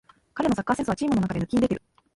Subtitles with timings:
[0.33, 1.81] 彼のサッカーセンスはチームの中で抜きんでてる